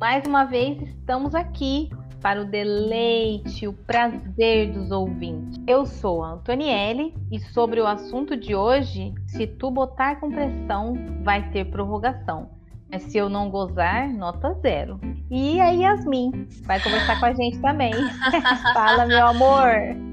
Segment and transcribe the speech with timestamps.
[0.00, 1.90] Mais uma vez estamos aqui
[2.22, 5.60] para o deleite, o prazer dos ouvintes.
[5.66, 10.94] Eu sou a Antonielle e sobre o assunto de hoje, se tu botar com pressão,
[11.22, 12.48] vai ter prorrogação.
[12.90, 14.98] Mas se eu não gozar, nota zero.
[15.30, 17.92] E a Yasmin vai conversar com a gente também.
[18.72, 19.68] Fala, meu amor!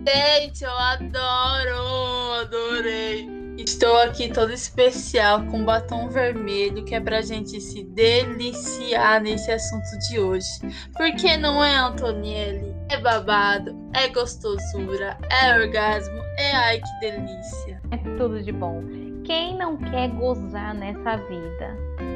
[0.06, 2.42] Gente, eu adoro!
[2.42, 3.47] Adorei!
[3.58, 9.98] Estou aqui toda especial com batom vermelho, que é pra gente se deliciar nesse assunto
[10.08, 10.48] de hoje.
[10.96, 17.82] Porque não é Antonielli, é babado, é gostosura, é orgasmo, é ai que delícia.
[17.90, 18.84] É tudo de bom.
[19.24, 21.76] Quem não quer gozar nessa vida?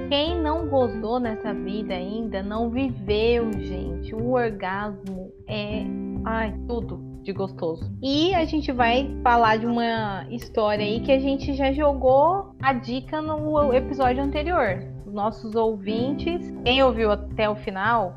[0.10, 4.14] Quem não gozou nessa vida ainda não viveu, gente.
[4.14, 5.84] O orgasmo é
[6.24, 7.92] ai, tudo de gostoso.
[8.02, 12.74] E a gente vai falar de uma história aí que a gente já jogou a
[12.74, 14.84] dica no episódio anterior.
[15.06, 18.14] Os nossos ouvintes, quem ouviu até o final,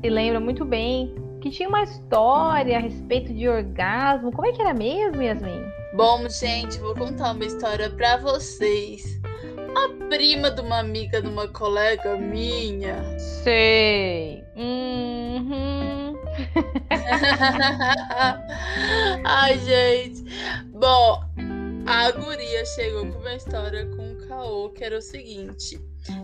[0.00, 4.32] se lembra muito bem que tinha uma história a respeito de orgasmo.
[4.32, 5.62] Como é que era mesmo, Yasmin?
[5.94, 9.20] Bom, gente, vou contar uma história para vocês.
[9.76, 12.96] A prima de uma amiga de uma colega minha.
[13.18, 14.42] Sei.
[14.56, 16.03] Uhum.
[19.24, 20.24] Ai, gente.
[20.72, 21.22] Bom,
[21.86, 25.78] a guria chegou com uma história com o caô, que era o seguinte.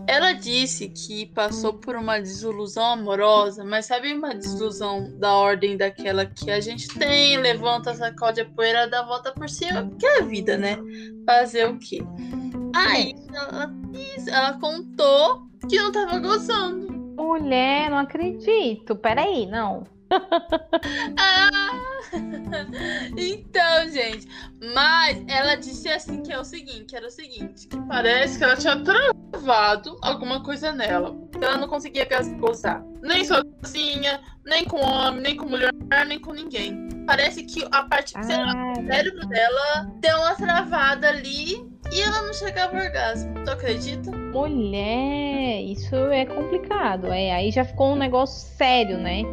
[0.07, 6.25] Ela disse que passou por uma desilusão amorosa, mas sabe uma desilusão da ordem daquela
[6.25, 10.19] que a gente tem, levanta, sacode a poeira, dá a volta por cima, que é
[10.19, 10.77] a vida, né?
[11.25, 12.03] Fazer o quê?
[12.75, 13.73] Aí ela,
[14.27, 16.91] ela contou que não tava gozando.
[17.15, 18.95] Mulher, não acredito.
[18.95, 19.83] Peraí, não.
[21.17, 21.71] ah,
[23.17, 24.27] então, gente,
[24.73, 28.43] mas ela disse assim que é o seguinte, que era o seguinte, que parece que
[28.43, 31.15] ela tinha travado alguma coisa nela.
[31.41, 32.07] Ela não conseguia
[32.39, 32.83] gozar.
[33.01, 35.73] Nem sozinha, nem com homem, nem com mulher,
[36.07, 36.89] nem com ninguém.
[37.05, 42.77] Parece que a parte do cérebro dela deu uma travada ali e ela não chegava
[42.77, 43.33] ao orgasmo.
[43.43, 44.11] Tu acredita?
[44.11, 47.07] Mulher, isso é complicado.
[47.07, 49.23] É, aí já ficou um negócio sério, né?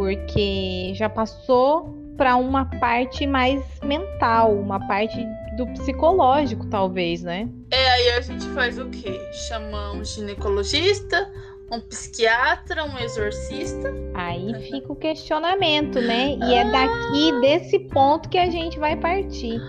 [0.00, 5.14] Porque já passou para uma parte mais mental, uma parte
[5.58, 7.46] do psicológico, talvez, né?
[7.70, 9.20] É, aí a gente faz o quê?
[9.46, 11.30] Chama um ginecologista,
[11.70, 13.92] um psiquiatra, um exorcista.
[14.14, 16.38] Aí fica o questionamento, né?
[16.48, 19.60] E é daqui desse ponto que a gente vai partir.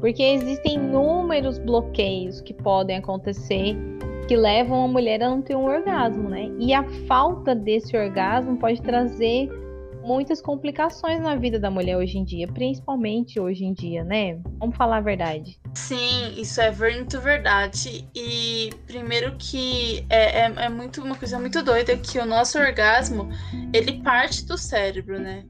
[0.00, 3.74] Porque existem inúmeros bloqueios que podem acontecer
[4.28, 6.50] que levam a mulher a não ter um orgasmo, né?
[6.58, 9.48] E a falta desse orgasmo pode trazer
[10.08, 14.40] muitas complicações na vida da mulher hoje em dia, principalmente hoje em dia, né?
[14.58, 15.60] Vamos falar a verdade.
[15.74, 18.08] Sim, isso é muito verdade.
[18.14, 23.28] E primeiro que é, é, é muito uma coisa muito doida que o nosso orgasmo
[23.70, 25.44] ele parte do cérebro, né?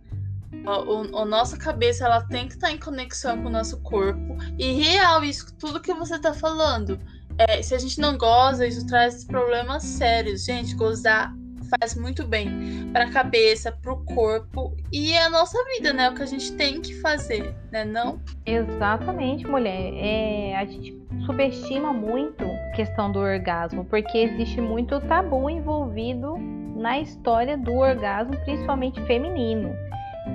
[0.67, 4.37] O, nossa cabeça ela tem que estar em conexão com o nosso corpo.
[4.59, 6.99] E real, isso tudo que você está falando.
[7.39, 10.45] É, se a gente não goza, isso traz problemas sérios.
[10.45, 11.33] Gente, gozar
[11.69, 16.11] faz muito bem para a cabeça, para o corpo e é a nossa vida, né?
[16.11, 17.85] O que a gente tem que fazer, né?
[17.85, 18.21] Não?
[18.45, 19.93] Exatamente, mulher.
[19.95, 26.37] É, a gente subestima muito a questão do orgasmo, porque existe muito tabu envolvido
[26.77, 29.75] na história do orgasmo, principalmente feminino.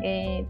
[0.03, 0.43] É,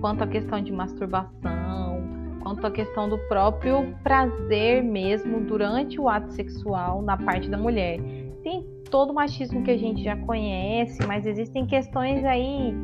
[0.00, 2.02] quanto à questão de masturbação,
[2.42, 7.98] quanto à questão do próprio prazer mesmo durante o ato sexual na parte da mulher.
[8.42, 12.74] Tem todo o machismo que a gente já conhece, mas existem questões aí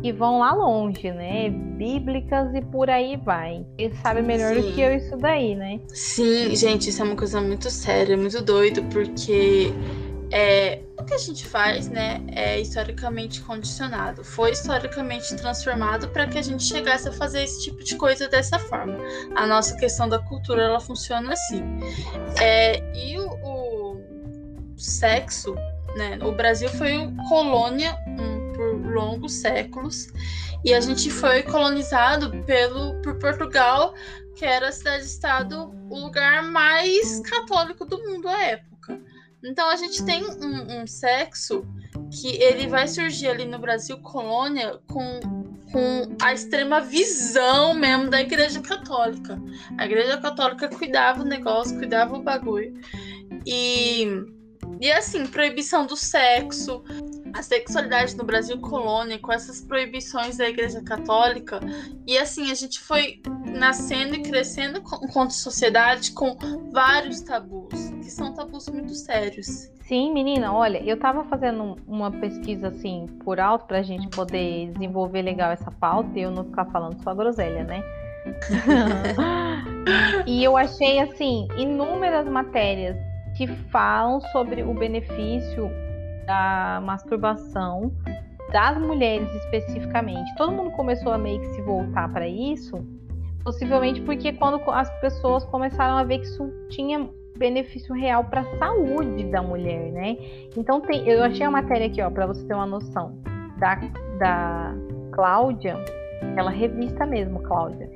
[0.00, 1.50] que vão lá longe, né?
[1.50, 3.66] Bíblicas e por aí vai.
[3.76, 4.60] Ele sabe melhor Sim.
[4.60, 5.80] do que eu isso daí, né?
[5.88, 9.72] Sim, gente, isso é uma coisa muito séria, muito doido, porque
[10.30, 14.24] é, o que a gente faz, né, é historicamente condicionado.
[14.24, 18.58] Foi historicamente transformado para que a gente chegasse a fazer esse tipo de coisa dessa
[18.58, 18.96] forma.
[19.34, 21.62] A nossa questão da cultura, ela funciona assim.
[22.40, 23.65] É, e o,
[24.76, 25.54] sexo,
[25.96, 26.18] né?
[26.22, 26.92] O Brasil foi
[27.28, 30.08] colônia um, por longos séculos
[30.64, 33.94] e a gente foi colonizado pelo por Portugal,
[34.34, 39.00] que era a cidade-estado o lugar mais católico do mundo à época.
[39.44, 41.64] Então a gente tem um, um sexo
[42.10, 45.20] que ele vai surgir ali no Brasil colônia com,
[45.72, 49.40] com a extrema visão mesmo da Igreja Católica.
[49.78, 52.74] A Igreja Católica cuidava o negócio, cuidava o bagulho.
[53.46, 54.26] E,
[54.80, 56.82] e assim, proibição do sexo,
[57.32, 61.60] a sexualidade no Brasil colônia, com essas proibições da Igreja Católica.
[62.06, 66.36] E assim, a gente foi nascendo e crescendo enquanto sociedade com
[66.72, 69.70] vários tabus, que são tabus muito sérios.
[69.86, 75.22] Sim, menina, olha, eu tava fazendo uma pesquisa assim por alto pra gente poder desenvolver
[75.22, 77.82] legal essa pauta e eu não ficar falando só groselha, né?
[80.26, 82.96] e eu achei assim inúmeras matérias
[83.36, 85.70] que falam sobre o benefício
[86.26, 87.92] da masturbação
[88.52, 90.34] das mulheres especificamente.
[90.36, 92.84] Todo mundo começou a meio que se voltar para isso,
[93.44, 98.56] possivelmente porque quando as pessoas começaram a ver que isso tinha benefício real para a
[98.56, 100.16] saúde da mulher, né?
[100.56, 103.18] Então tem, eu achei a matéria aqui, ó, para você ter uma noção
[103.58, 103.74] da
[104.18, 104.74] da
[105.12, 105.76] Cláudia,
[106.32, 107.90] aquela revista mesmo, Cláudia,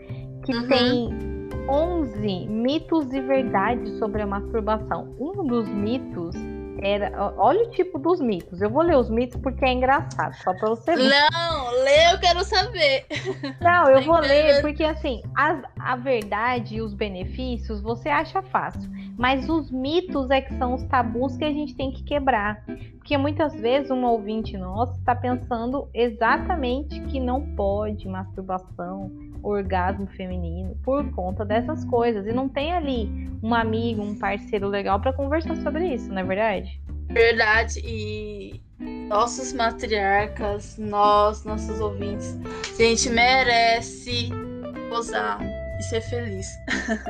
[0.45, 0.69] que uhum.
[0.69, 1.30] tem
[1.69, 5.15] 11 mitos e verdades sobre a masturbação.
[5.19, 6.35] Um dos mitos
[6.83, 7.35] era.
[7.37, 8.61] Olha o tipo dos mitos.
[8.61, 11.11] Eu vou ler os mitos porque é engraçado, só pra você ver.
[11.11, 13.07] Não, lê, eu quero saber.
[13.61, 18.91] Não, eu vou ler porque, assim, a, a verdade e os benefícios você acha fácil.
[19.19, 22.65] Mas os mitos é que são os tabus que a gente tem que quebrar.
[22.97, 29.11] Porque muitas vezes um ouvinte nosso está pensando exatamente que não pode masturbação
[29.43, 32.27] orgasmo feminino por conta dessas coisas.
[32.27, 36.25] E não tem ali um amigo, um parceiro legal para conversar sobre isso, não é
[36.25, 36.81] verdade?
[37.09, 37.81] Verdade.
[37.85, 38.61] E
[39.09, 42.39] nossos matriarcas, nós, nossos ouvintes,
[42.79, 44.31] a gente merece
[44.89, 45.41] gozar
[45.79, 46.47] e ser feliz.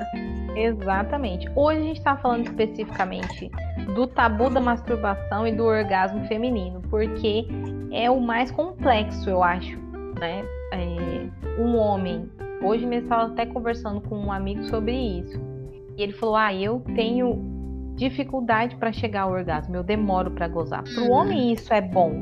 [0.57, 1.49] Exatamente.
[1.55, 3.51] Hoje a gente está falando especificamente
[3.95, 7.47] do tabu da masturbação e do orgasmo feminino, porque
[7.93, 9.79] é o mais complexo, eu acho,
[10.19, 10.45] né?
[10.73, 12.29] É, um homem.
[12.63, 15.41] Hoje mesmo estava até conversando com um amigo sobre isso.
[15.97, 17.39] E ele falou: Ah, eu tenho
[17.97, 20.83] dificuldade para chegar ao orgasmo, eu demoro para gozar.
[20.83, 21.13] Para o uhum.
[21.13, 22.13] homem isso é bom,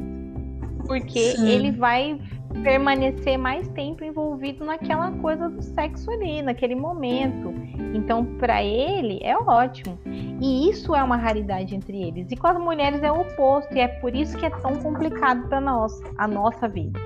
[0.86, 1.48] porque Sim.
[1.48, 2.20] ele vai
[2.62, 7.54] permanecer mais tempo envolvido naquela coisa do sexo ali, naquele momento.
[7.94, 9.98] Então, para ele é ótimo.
[10.40, 12.30] E isso é uma raridade entre eles.
[12.30, 15.48] E com as mulheres é o oposto, e é por isso que é tão complicado
[15.48, 16.98] para nós, a nossa vida.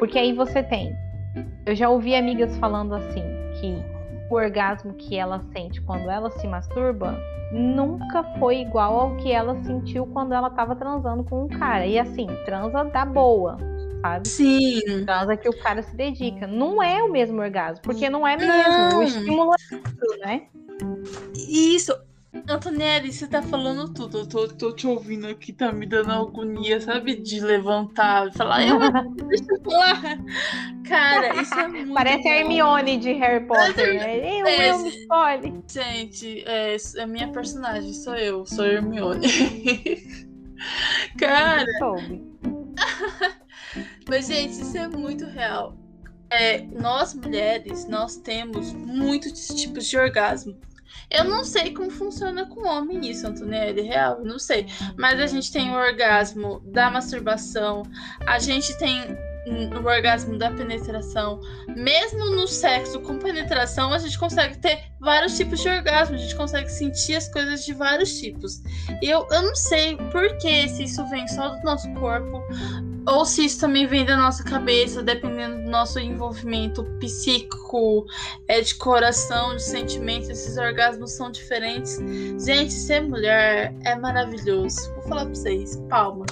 [0.00, 0.96] Porque aí você tem.
[1.66, 3.22] Eu já ouvi amigas falando assim
[3.60, 3.80] que
[4.30, 7.16] o orgasmo que ela sente quando ela se masturba
[7.52, 11.86] nunca foi igual ao que ela sentiu quando ela estava transando com um cara.
[11.86, 13.58] E assim, transa da boa,
[14.00, 14.26] sabe?
[14.26, 15.04] Sim.
[15.04, 16.46] Transa que o cara se dedica.
[16.46, 18.52] Não é o mesmo orgasmo, porque não é mesmo.
[18.52, 19.00] Não.
[19.00, 20.42] O estímulo é outro, né?
[21.36, 21.94] Isso.
[22.48, 24.18] Antonielli, você tá falando tudo.
[24.18, 27.16] Eu tô, tô te ouvindo aqui, tá me dando agonia, sabe?
[27.16, 28.78] De levantar e falar, eu
[29.26, 30.00] deixa eu falar.
[30.86, 31.92] Cara, isso é muito.
[31.92, 32.28] Parece bom.
[32.28, 34.40] a Hermione de Harry Potter, né?
[34.40, 35.60] Eu, é, eu me escolhe.
[35.68, 39.26] Gente, é, é minha personagem, sou eu, sou Hermione.
[41.18, 41.66] Cara.
[44.08, 45.76] Mas, gente, isso é muito real.
[46.30, 50.56] É, nós mulheres, nós temos muitos tipos de orgasmo.
[51.10, 54.66] Eu não sei como funciona com homem isso, Antonelli, real, não sei.
[54.96, 57.82] Mas a gente tem o orgasmo da masturbação,
[58.26, 61.40] a gente tem o orgasmo da penetração.
[61.74, 66.36] Mesmo no sexo com penetração, a gente consegue ter vários tipos de orgasmo, a gente
[66.36, 68.62] consegue sentir as coisas de vários tipos.
[69.02, 72.42] E eu, eu não sei por que se isso vem só do nosso corpo
[73.06, 78.06] ou se isso também vem da nossa cabeça, dependendo do nosso envolvimento psíquico,
[78.46, 81.98] é, de coração, de sentimentos, esses orgasmos são diferentes.
[82.44, 84.92] Gente, ser mulher é maravilhoso.
[84.94, 86.30] Vou falar pra vocês, palmas.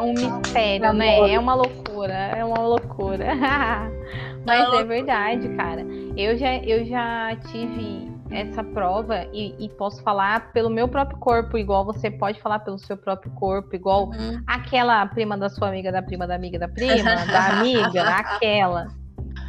[0.00, 1.32] Um mistério, né?
[1.32, 3.26] É uma loucura, é uma loucura.
[4.46, 5.82] Mas é verdade, cara.
[6.16, 11.56] Eu já, eu já tive essa prova e, e, posso falar pelo meu próprio corpo,
[11.56, 14.42] igual você pode falar pelo seu próprio corpo, igual uhum.
[14.46, 18.88] aquela prima da sua amiga, da prima da amiga da prima, da amiga, aquela.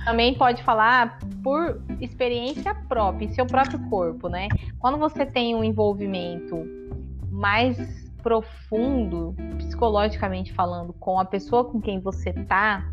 [0.05, 4.47] Também pode falar por experiência própria, em seu próprio corpo, né?
[4.79, 6.65] Quando você tem um envolvimento
[7.29, 7.77] mais
[8.23, 12.85] profundo, psicologicamente falando, com a pessoa com quem você tá,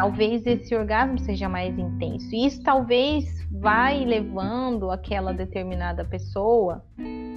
[0.00, 2.34] talvez esse orgasmo seja mais intenso.
[2.34, 6.82] E isso talvez vai levando aquela determinada pessoa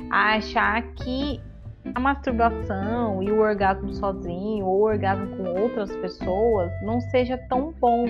[0.09, 1.41] a achar que
[1.93, 7.73] a masturbação e o orgasmo sozinho ou o orgasmo com outras pessoas não seja tão
[7.81, 8.05] bom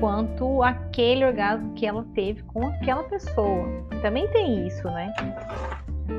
[0.00, 3.68] quanto aquele orgasmo que ela teve com aquela pessoa.
[4.00, 5.12] Também tem isso, né?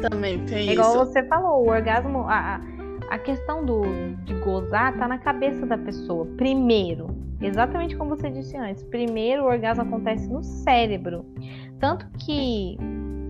[0.07, 1.05] Também tem é igual isso.
[1.05, 2.76] você falou, o orgasmo, a, a
[3.15, 3.83] questão do,
[4.25, 6.25] de gozar tá na cabeça da pessoa.
[6.35, 7.07] Primeiro,
[7.39, 11.25] exatamente como você disse antes, primeiro o orgasmo acontece no cérebro.
[11.79, 12.77] Tanto que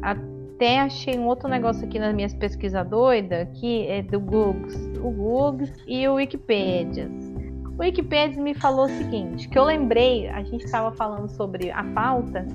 [0.01, 4.67] até achei um outro negócio aqui nas minhas pesquisas doidas, que é do Google,
[5.03, 7.09] o Google e o Wikipedia.
[7.77, 11.83] O Wikipedia me falou o seguinte, que eu lembrei, a gente estava falando sobre a
[11.83, 12.47] pauta,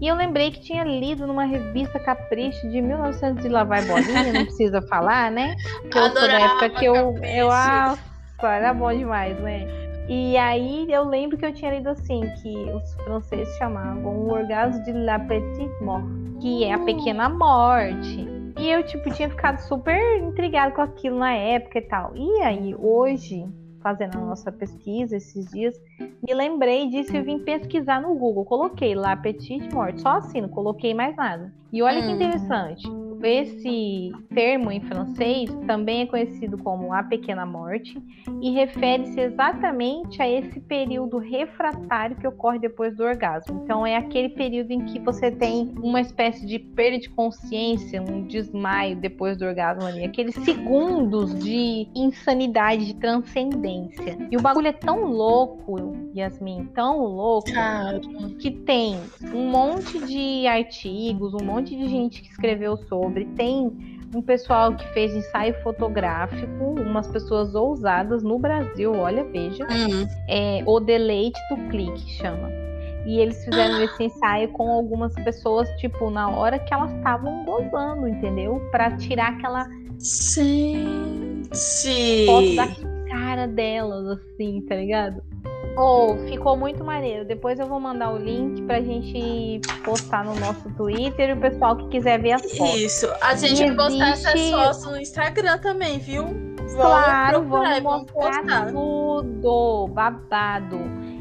[0.00, 4.44] e eu lembrei que tinha lido numa revista Capricho de 1900 de Lavar Bolinha, não
[4.46, 5.54] precisa falar, né?
[5.90, 7.98] Que eu sou da época que eu, eu, nossa,
[8.42, 9.66] era bom demais, né?
[10.08, 14.82] E aí eu lembro que eu tinha lido assim, que os franceses chamavam o orgasmo
[14.84, 16.04] de la petite mort,
[16.40, 18.26] que é a pequena morte.
[18.58, 22.12] E eu, tipo, tinha ficado super intrigado com aquilo na época e tal.
[22.14, 23.46] E aí, hoje,
[23.82, 28.44] fazendo a nossa pesquisa esses dias, me lembrei disso e vim pesquisar no Google.
[28.44, 31.52] Coloquei lá Petite Morte, só assim, não coloquei mais nada.
[31.72, 32.14] E olha que hum.
[32.14, 32.88] interessante.
[33.22, 38.00] Esse termo em francês também é conhecido como a pequena morte
[38.40, 43.60] e refere-se exatamente a esse período refratário que ocorre depois do orgasmo.
[43.62, 48.26] Então é aquele período em que você tem uma espécie de perda de consciência, um
[48.26, 54.16] desmaio depois do orgasmo ali, aqueles segundos de insanidade, de transcendência.
[54.30, 55.76] E o bagulho é tão louco,
[56.16, 57.50] Yasmin, tão louco,
[58.38, 58.96] que tem
[59.34, 63.24] um monte de artigos, um monte de gente que escreveu sobre sobre.
[63.36, 63.70] Tem
[64.14, 69.64] um pessoal que fez ensaio fotográfico, umas pessoas ousadas no Brasil, olha, veja.
[69.64, 70.06] Uhum.
[70.28, 72.48] É, o Deleite do Clique chama.
[73.06, 73.84] E eles fizeram ah.
[73.84, 78.60] esse ensaio com algumas pessoas, tipo, na hora que elas estavam gozando, entendeu?
[78.70, 79.66] Para tirar aquela.
[79.98, 81.42] Sim.
[82.26, 82.68] Foto da
[83.08, 85.22] cara delas, assim, tá ligado?
[85.82, 87.24] Oh, ficou muito maneiro.
[87.24, 91.74] Depois eu vou mandar o link pra gente postar no nosso Twitter e o pessoal
[91.74, 92.74] que quiser ver as fotos.
[92.74, 93.08] Isso.
[93.22, 96.24] A gente vai postar essas fotos no Instagram também, viu?
[96.24, 99.88] Vamos claro, vamos, vamos postar tudo.
[99.88, 100.78] Babado.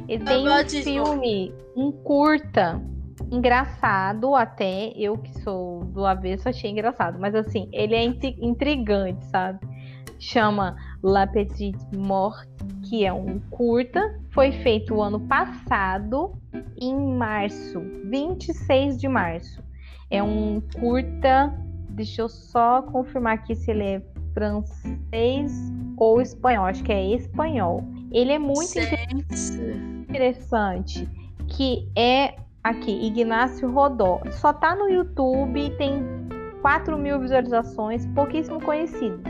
[0.10, 2.82] E tem um filme, um curta,
[3.32, 4.92] engraçado até.
[4.94, 7.18] Eu que sou do avesso achei engraçado.
[7.18, 9.60] Mas assim, ele é intrigante, sabe?
[10.20, 12.46] Chama La Petite Mort,
[12.90, 16.34] que é um curta foi feito o ano passado,
[16.76, 19.64] em março, 26 de março.
[20.10, 21.54] É um curta,
[21.90, 24.02] deixa eu só confirmar aqui se ele é
[24.34, 25.54] francês
[25.98, 27.84] ou espanhol, acho que é espanhol.
[28.12, 28.80] Ele é muito
[30.10, 31.08] interessante,
[31.48, 34.20] que é aqui, Ignácio Rodó.
[34.32, 36.02] Só tá no YouTube, tem
[36.64, 39.22] 4 mil visualizações, pouquíssimo conhecido.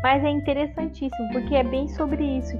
[0.00, 2.56] Mas é interessantíssimo, porque é bem sobre isso.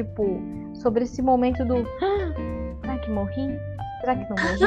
[0.00, 0.40] Tipo,
[0.72, 1.76] sobre esse momento do.
[1.76, 2.32] Ah,
[2.80, 3.60] será que morri?
[4.00, 4.58] Será que não morri?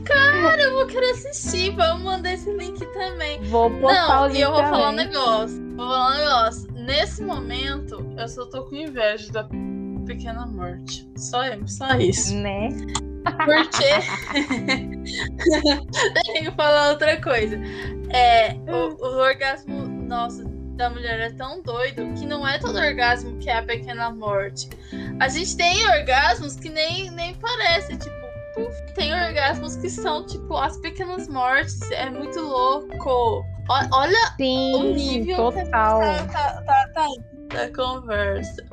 [0.04, 1.74] Cara, eu vou querer assistir.
[1.74, 3.40] Vamos mandar esse link também.
[3.44, 4.38] Vou postar não, o link.
[4.38, 4.74] E eu vou também.
[4.74, 5.58] falar um negócio.
[5.74, 6.70] Vou falar um negócio.
[6.74, 9.48] Nesse momento, eu só tô com inveja da
[10.04, 11.10] pequena morte.
[11.16, 12.34] Só, só isso.
[12.34, 12.68] Né?
[13.24, 13.88] Porque.
[16.26, 17.58] Tem que falar outra coisa.
[18.10, 20.46] É, o, o orgasmo nosso
[20.78, 24.70] da mulher é tão doido que não é todo orgasmo que é a pequena morte.
[25.20, 28.16] A gente tem orgasmos que nem, nem parece, tipo,
[28.54, 31.82] puf, tem orgasmos que são, tipo, as pequenas mortes.
[31.90, 33.10] É muito louco.
[33.10, 33.44] O,
[33.92, 36.00] olha Sim, o nível total.
[36.00, 37.06] Tá, tá, tá, tá,
[37.52, 38.64] da conversa.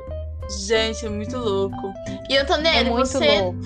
[0.68, 1.92] Gente, é muito louco.
[2.30, 3.60] E Antonelli, é você louco.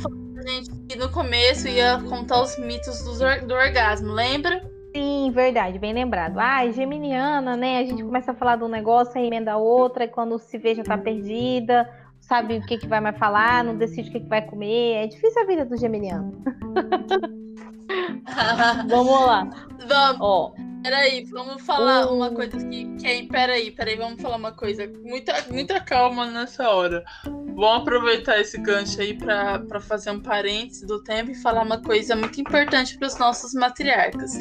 [0.48, 4.62] gente que no começo ia contar os mitos do, do orgasmo, lembra?
[4.96, 6.40] Sim, verdade, bem lembrado.
[6.40, 7.80] Ah, geminiana, né?
[7.80, 10.74] A gente começa a falar de um negócio, aí emenda outra, e quando se vê
[10.74, 11.88] já tá perdida,
[12.20, 15.04] sabe o que, que vai mais falar, não decide o que, que vai comer.
[15.04, 16.42] É difícil a vida do geminiano.
[18.90, 19.50] vamos lá.
[19.88, 20.22] Vamos.
[20.22, 23.24] Ó, Peraí, vamos falar uma coisa que, que é.
[23.26, 24.90] Peraí, peraí, vamos falar uma coisa.
[25.04, 27.04] Muita, muita calma nessa hora.
[27.24, 32.16] Vamos aproveitar esse gancho aí para fazer um parênteses do tempo e falar uma coisa
[32.16, 34.32] muito importante para os nossos matriarcas.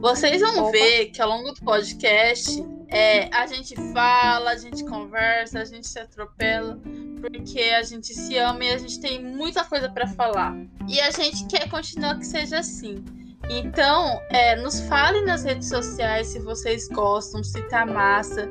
[0.00, 0.72] Vocês vão Opa.
[0.72, 5.86] ver que ao longo do podcast é, a gente fala, a gente conversa, a gente
[5.86, 6.78] se atropela,
[7.20, 10.54] porque a gente se ama e a gente tem muita coisa para falar.
[10.86, 13.02] E a gente quer continuar que seja assim.
[13.48, 18.50] Então, é, nos fale nas redes sociais se vocês gostam, se tá massa.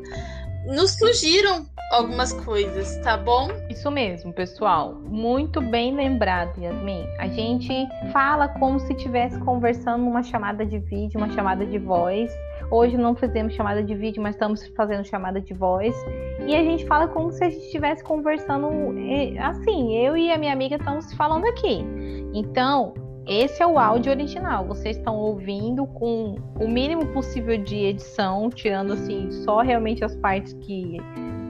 [0.65, 3.49] Nos sugiram algumas coisas, tá bom?
[3.69, 4.95] Isso mesmo, pessoal.
[5.03, 7.05] Muito bem lembrado, Yasmin.
[7.19, 12.31] A gente fala como se estivesse conversando numa chamada de vídeo, uma chamada de voz.
[12.71, 15.95] Hoje não fizemos chamada de vídeo, mas estamos fazendo chamada de voz.
[16.47, 18.69] E a gente fala como se a gente estivesse conversando
[19.39, 19.95] assim.
[19.95, 21.85] Eu e a minha amiga estamos falando aqui.
[22.33, 22.93] Então,
[23.27, 24.65] esse é o áudio original.
[24.65, 30.53] Vocês estão ouvindo com o mínimo possível de edição, tirando assim só realmente as partes
[30.53, 30.97] que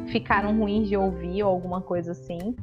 [0.07, 2.55] ficaram ruins de ouvir ou alguma coisa assim.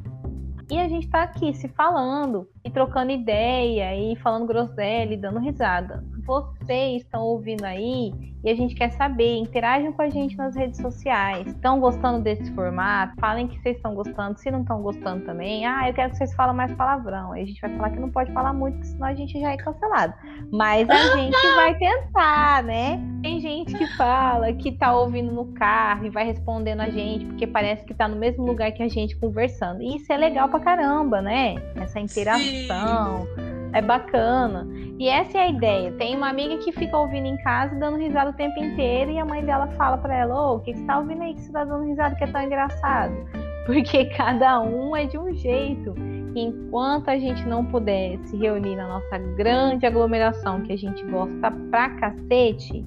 [0.70, 5.38] E a gente tá aqui se falando e trocando ideia e falando groselha e dando
[5.38, 6.02] risada.
[6.24, 8.12] Vocês estão ouvindo aí
[8.44, 11.46] e a gente quer saber, interajam com a gente nas redes sociais.
[11.46, 13.14] Estão gostando desse formato?
[13.20, 14.38] Falem que vocês estão gostando.
[14.38, 17.32] Se não estão gostando também, ah, eu quero que vocês falem mais palavrão.
[17.32, 19.52] Aí a gente vai falar que não pode falar muito, porque senão a gente já
[19.52, 20.14] é cancelado.
[20.52, 23.00] Mas a gente vai tentar, né?
[23.22, 27.46] Tem gente que fala que tá ouvindo no carro e vai respondendo a gente, porque
[27.46, 29.82] parece que tá no mesmo lugar que a gente conversando.
[29.82, 31.54] E isso é legal pra caramba, né?
[31.76, 33.26] Essa interação.
[33.36, 34.66] Sim é bacana.
[34.98, 35.92] E essa é a ideia.
[35.92, 39.24] Tem uma amiga que fica ouvindo em casa dando risada o tempo inteiro e a
[39.24, 41.52] mãe dela fala para ela: Ô, o que, que você tá ouvindo aí que você
[41.52, 43.14] tá dando risada que é tão engraçado?
[43.66, 45.94] Porque cada um é de um jeito.
[46.34, 51.50] Enquanto a gente não puder se reunir na nossa grande aglomeração que a gente gosta
[51.70, 52.84] pra cacete,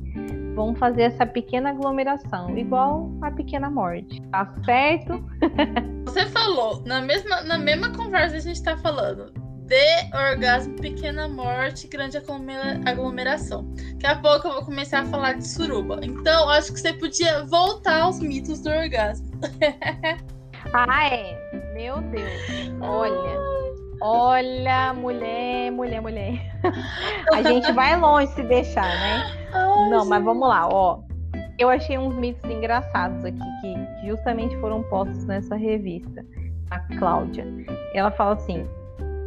[0.56, 4.20] vamos fazer essa pequena aglomeração, igual a pequena morte.
[4.32, 5.24] Tá certo?
[6.06, 11.88] Você falou, na mesma, na mesma conversa a gente tá falando de orgasmo, pequena morte,
[11.88, 12.18] grande
[12.86, 13.66] aglomeração.
[13.94, 16.00] Daqui a pouco eu vou começar a falar de suruba.
[16.04, 19.28] Então, acho que você podia voltar aos mitos do orgasmo.
[20.74, 21.36] ah, é.
[21.74, 22.32] Meu Deus.
[22.82, 23.56] Olha.
[24.02, 26.40] Olha, mulher, mulher, mulher.
[27.34, 29.48] a gente vai longe se deixar, né?
[29.54, 30.10] Ai, Não, gente.
[30.10, 31.00] mas vamos lá, ó.
[31.58, 36.24] Eu achei uns mitos engraçados aqui que justamente foram postos nessa revista.
[36.70, 37.46] A Cláudia.
[37.94, 38.68] Ela fala assim: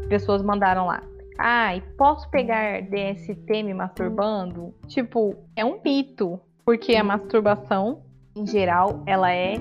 [0.09, 1.03] pessoas mandaram lá.
[1.39, 4.75] Ai, posso pegar DST me masturbando?
[4.89, 8.03] Tipo, é um mito, porque a masturbação,
[8.37, 9.55] em geral, ela é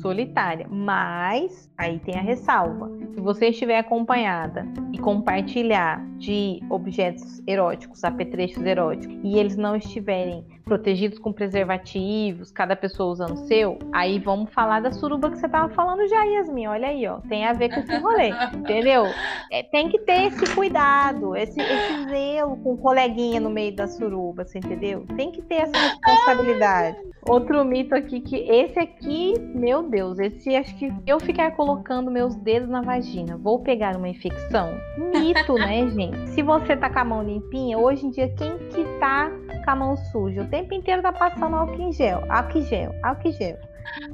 [0.00, 2.90] solitária, mas aí tem a ressalva.
[3.14, 10.44] Se você estiver acompanhada e compartilhar de objetos eróticos, apetrechos eróticos, e eles não estiverem
[10.64, 15.48] protegidos com preservativos, cada pessoa usando o seu, aí vamos falar da suruba que você
[15.48, 16.66] tava falando já, Yasmin.
[16.68, 17.18] Olha aí, ó.
[17.28, 19.04] Tem a ver com esse rolê, entendeu?
[19.52, 23.86] É, tem que ter esse cuidado, esse, esse zelo com o coleguinha no meio da
[23.86, 25.06] suruba, você entendeu?
[25.16, 26.96] Tem que ter essa responsabilidade.
[27.26, 32.34] Outro mito aqui que esse aqui, meu Deus, esse acho que eu ficar colocando meus
[32.36, 34.74] dedos na vagina, vou pegar uma infecção?
[34.98, 36.28] Mito, né, gente?
[36.30, 39.30] Se você tá com a mão limpinha, hoje em dia quem que tá
[39.64, 40.44] com a mão suja?
[40.54, 43.58] O tempo inteiro tá passando álcool em gel, álcool em gel, álcool em gel.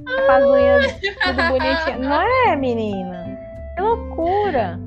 [0.06, 1.98] Com as unhas tudo bonitinho.
[2.00, 3.38] Não é, menina?
[3.76, 4.80] Que loucura!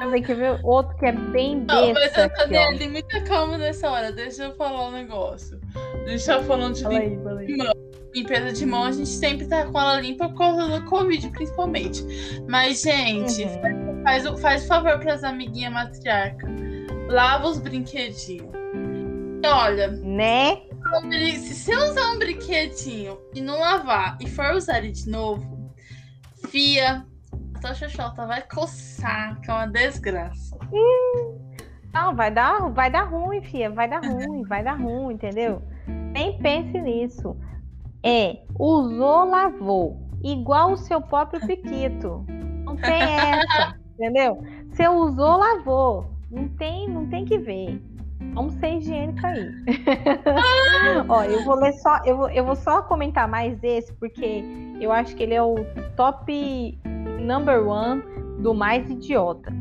[0.00, 1.84] Eu ver, quer ver outro que é bem besta.
[1.84, 4.12] Não, mas Antônia, muita calma nessa hora.
[4.12, 5.60] Deixa eu falar um negócio.
[6.06, 7.56] A gente tá falando de fala aí, fala aí.
[8.14, 12.02] limpeza de mão, a gente sempre tá com ela limpa por causa do Covid, principalmente.
[12.48, 14.02] Mas, gente, uhum.
[14.02, 16.50] faz, faz, favor pras amiguinhas matriarcas.
[17.10, 18.48] Lava os brinquedinhos.
[19.42, 19.88] E olha.
[19.88, 20.62] Né?
[21.00, 25.74] Se você usar um brinquedinho e não lavar e for usar ele de novo,
[26.48, 27.04] fia,
[27.54, 30.56] a tua xoxota vai coçar, que é uma desgraça.
[31.92, 33.70] Não, vai dar, vai dar ruim, fia.
[33.70, 35.62] Vai dar ruim, vai dar ruim, entendeu?
[35.86, 37.36] Nem pense nisso.
[38.02, 40.00] É, usou, lavou.
[40.22, 42.24] Igual o seu próprio piquito.
[42.64, 44.42] Não tem essa, entendeu?
[44.70, 46.10] Você usou, lavou.
[46.30, 47.80] Não tem, não tem que ver.
[48.32, 49.50] Vamos ser higiênico aí.
[51.08, 54.44] Ó, eu vou ler só, eu vou, eu vou só comentar mais esse, porque
[54.80, 55.56] eu acho que ele é o
[55.96, 56.78] top
[57.20, 58.02] number one
[58.38, 59.52] do mais idiota.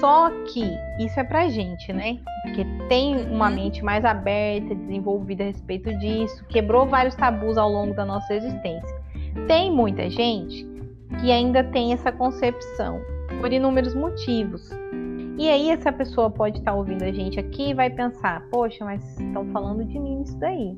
[0.00, 0.62] Só que
[0.98, 2.18] isso é pra gente, né?
[2.42, 3.54] Porque tem uma uhum.
[3.54, 8.96] mente mais aberta, desenvolvida a respeito disso, quebrou vários tabus ao longo da nossa existência.
[9.46, 10.66] Tem muita gente
[11.20, 13.00] que ainda tem essa concepção,
[13.40, 14.70] por inúmeros motivos.
[15.38, 18.84] E aí essa pessoa pode estar tá ouvindo a gente aqui e vai pensar, poxa,
[18.84, 20.76] mas estão falando de mim isso daí.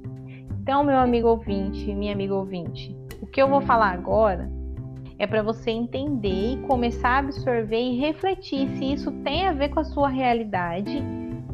[0.60, 4.50] Então, meu amigo ouvinte, minha amiga ouvinte, o que eu vou falar agora
[5.18, 9.70] é para você entender e começar a absorver e refletir se isso tem a ver
[9.70, 11.02] com a sua realidade,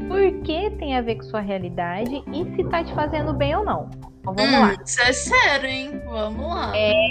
[0.08, 3.54] por que tem a ver com a sua realidade e se tá te fazendo bem
[3.54, 3.88] ou não.
[4.18, 4.76] Então, vamos hum, lá.
[4.84, 6.02] Isso é sério, hein?
[6.06, 6.76] Vamos lá.
[6.76, 7.10] É,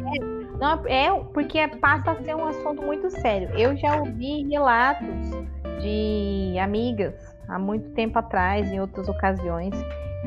[0.59, 3.49] não, é porque passa a ser um assunto muito sério.
[3.57, 5.45] Eu já ouvi relatos
[5.81, 7.13] de amigas
[7.47, 9.73] há muito tempo atrás, em outras ocasiões,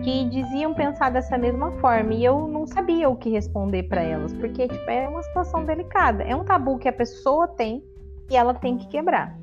[0.02, 4.32] que diziam pensar dessa mesma forma e eu não sabia o que responder para elas,
[4.34, 7.82] porque tipo, é uma situação delicada, é um tabu que a pessoa tem
[8.30, 9.36] e ela tem que quebrar.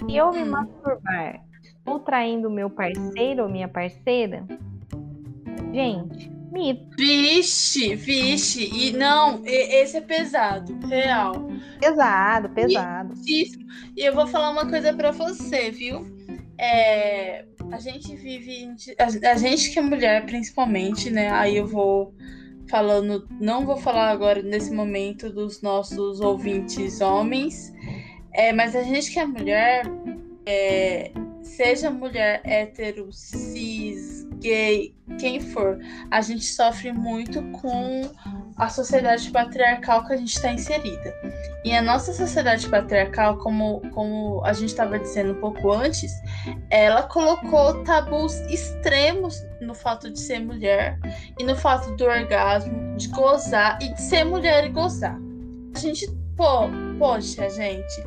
[0.00, 4.44] Se eu me masturbar, estou traindo meu parceiro ou minha parceira?
[5.72, 6.96] Gente, mito.
[6.96, 11.48] Vixe, vixe, e não, esse é pesado, real.
[11.80, 13.14] Pesado, pesado.
[13.26, 13.50] E,
[13.96, 16.06] e eu vou falar uma coisa para você, viu?
[16.58, 18.68] É, a gente vive.
[18.98, 21.30] A, a, gente que é mulher, principalmente, né?
[21.30, 22.14] Aí eu vou
[22.68, 27.72] falando, não vou falar agora nesse momento dos nossos ouvintes homens,
[28.32, 29.84] é, mas a gente que é mulher,
[30.46, 31.10] é,
[31.42, 33.81] seja mulher hétero, cis,
[34.42, 35.78] gay, quem for,
[36.10, 38.02] a gente sofre muito com
[38.56, 41.14] a sociedade patriarcal que a gente está inserida.
[41.64, 46.12] E a nossa sociedade patriarcal, como, como a gente estava dizendo um pouco antes,
[46.70, 50.98] ela colocou tabus extremos no fato de ser mulher
[51.38, 55.18] e no fato do orgasmo, de gozar e de ser mulher e gozar.
[55.74, 58.04] A gente, pô, poxa, gente,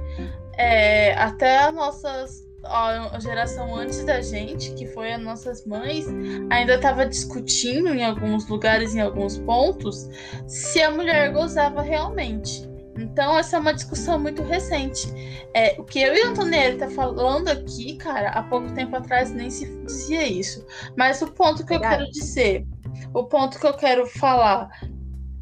[0.57, 6.05] é, até as nossas a geração antes da gente, que foi as nossas mães,
[6.49, 10.09] ainda estava discutindo em alguns lugares, em alguns pontos,
[10.47, 12.67] se a mulher gozava realmente.
[12.97, 15.07] Então, essa é uma discussão muito recente.
[15.53, 19.31] É, o que eu e a Antonielli tá falando aqui, cara, há pouco tempo atrás
[19.31, 20.65] nem se dizia isso.
[20.97, 22.65] Mas o ponto que eu quero dizer,
[23.13, 24.69] o ponto que eu quero falar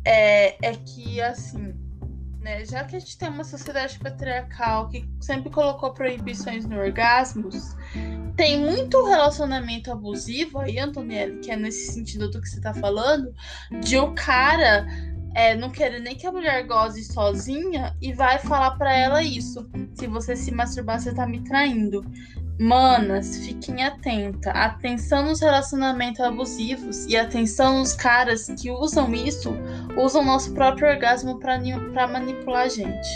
[0.06, 1.76] é, é que, assim,
[2.44, 2.66] né?
[2.66, 7.76] Já que a gente tem uma sociedade patriarcal que sempre colocou proibições no orgasmos,
[8.36, 13.34] tem muito relacionamento abusivo aí, Antonielli, que é nesse sentido do que você tá falando,
[13.82, 14.86] de o cara
[15.34, 19.68] é, não querer nem que a mulher goze sozinha e vai falar para ela isso.
[19.96, 22.04] Se você se masturbar, você tá me traindo.
[22.60, 24.52] Manas, fiquem atenta.
[24.52, 29.54] Atenção nos relacionamentos abusivos e atenção nos caras que usam isso,
[29.98, 33.10] usam nosso próprio orgasmo para manipular a gente.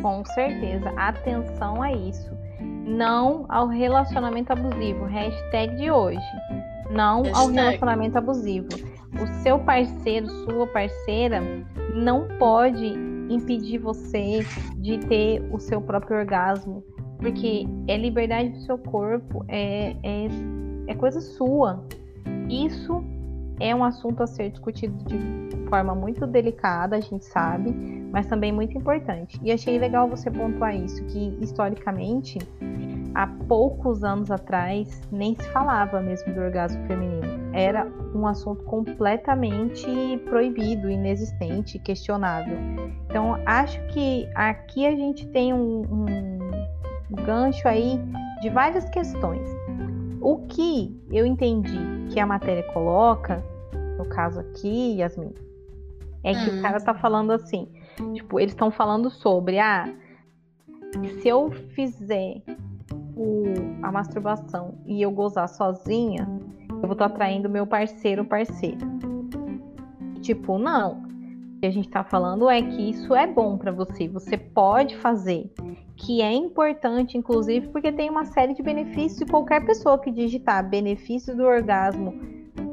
[0.00, 2.30] Com certeza, atenção a isso.
[2.60, 5.04] Não ao relacionamento abusivo.
[5.04, 6.18] Hashtag de hoje.
[6.90, 7.38] Não Hashtag.
[7.38, 8.68] ao relacionamento abusivo.
[9.20, 11.42] O seu parceiro, sua parceira,
[11.94, 12.94] não pode
[13.28, 14.44] impedir você
[14.76, 16.82] de ter o seu próprio orgasmo
[17.22, 20.26] porque é liberdade do seu corpo, é, é,
[20.88, 21.82] é coisa sua.
[22.50, 23.02] Isso
[23.60, 27.70] é um assunto a ser discutido de forma muito delicada, a gente sabe,
[28.10, 29.40] mas também muito importante.
[29.42, 32.38] E achei legal você pontuar isso, que historicamente,
[33.14, 37.22] há poucos anos atrás, nem se falava mesmo do orgasmo feminino.
[37.54, 39.86] Era um assunto completamente
[40.24, 42.58] proibido, inexistente, questionável.
[43.08, 46.31] Então, acho que aqui a gente tem um, um
[47.16, 47.98] gancho aí
[48.40, 49.48] de várias questões.
[50.20, 51.78] O que eu entendi
[52.10, 53.42] que a matéria coloca,
[53.98, 55.32] no caso aqui, Yasmin,
[56.22, 56.58] é que hum.
[56.58, 57.68] o cara tá falando assim,
[58.14, 59.92] tipo, eles estão falando sobre, ah,
[61.20, 62.42] se eu fizer
[63.16, 63.44] o,
[63.82, 66.28] a masturbação e eu gozar sozinha,
[66.70, 68.86] eu vou estar atraindo meu parceiro ou parceira.
[70.20, 71.02] Tipo, não.
[71.02, 74.08] O que a gente tá falando é que isso é bom para você.
[74.08, 75.50] Você pode fazer
[76.04, 80.68] que é importante, inclusive, porque tem uma série de benefícios e qualquer pessoa que digitar
[80.68, 82.12] benefício do orgasmo,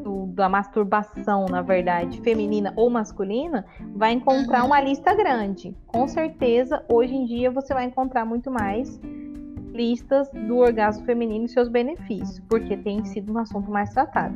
[0.04, 3.66] do, da masturbação, na verdade, feminina ou masculina,
[3.96, 5.76] vai encontrar uma lista grande.
[5.86, 9.00] Com certeza, hoje em dia você vai encontrar muito mais
[9.72, 14.36] listas do orgasmo feminino e seus benefícios, porque tem sido um assunto mais tratado.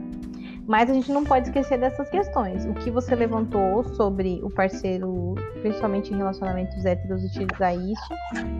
[0.65, 2.65] Mas a gente não pode esquecer dessas questões.
[2.65, 8.13] O que você levantou sobre o parceiro, principalmente em relacionamentos héteros, utilizar isso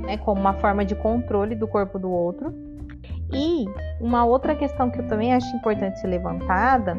[0.06, 2.54] né, como uma forma de controle do corpo do outro.
[3.32, 3.66] E
[4.02, 6.96] uma outra questão que eu também acho importante ser levantada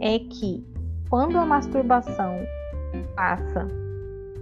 [0.00, 0.66] é que
[1.08, 2.36] quando a masturbação
[3.14, 3.68] passa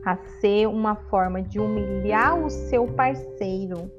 [0.04, 3.90] a ser uma forma de humilhar o seu parceiro,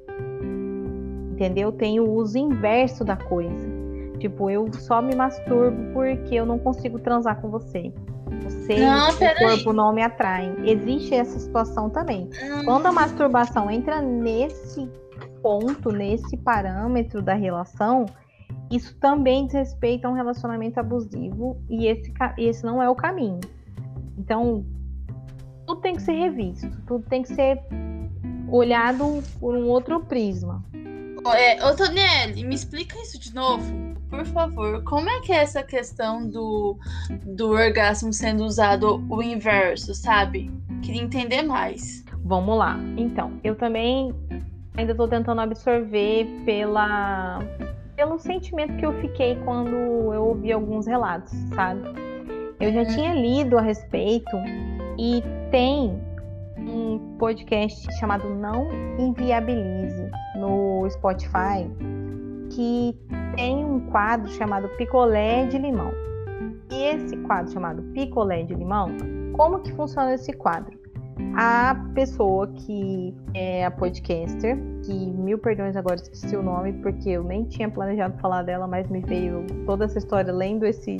[1.32, 1.72] entendeu?
[1.72, 3.81] Tem o uso inverso da coisa.
[4.22, 7.92] Tipo, eu só me masturbo porque eu não consigo transar com você.
[8.44, 9.76] Você não, o corpo aí.
[9.76, 10.56] não me atrai.
[10.64, 12.30] Existe essa situação também.
[12.44, 12.64] Hum.
[12.66, 14.88] Quando a masturbação entra nesse
[15.42, 18.06] ponto, nesse parâmetro da relação,
[18.70, 23.40] isso também diz respeito a um relacionamento abusivo e esse, esse não é o caminho.
[24.20, 24.64] Então,
[25.66, 27.60] tudo tem que ser revisto, tudo tem que ser
[28.52, 30.64] olhado por um outro prisma.
[31.36, 35.64] É, ô Tonielli, me explica isso de novo por favor, como é que é essa
[35.64, 36.78] questão do,
[37.26, 40.52] do orgasmo sendo usado o inverso, sabe?
[40.84, 42.04] Queria entender mais.
[42.26, 42.78] Vamos lá.
[42.98, 44.14] Então, eu também
[44.76, 47.40] ainda estou tentando absorver pela
[47.96, 49.70] pelo sentimento que eu fiquei quando
[50.14, 51.82] eu ouvi alguns relatos, sabe?
[52.60, 52.88] Eu já uhum.
[52.88, 54.32] tinha lido a respeito
[54.98, 56.02] e tem
[56.58, 58.68] um podcast chamado Não
[59.00, 61.70] Inviabilize no Spotify
[62.52, 62.98] que
[63.36, 65.92] tem um quadro chamado Picolé de Limão.
[66.72, 68.90] E esse quadro chamado Picolé de Limão,
[69.34, 70.82] como que funciona esse quadro?
[71.36, 77.24] a pessoa que é a podcaster, que mil perdões agora esqueci o nome, porque eu
[77.24, 80.98] nem tinha planejado falar dela, mas me veio toda essa história lendo esse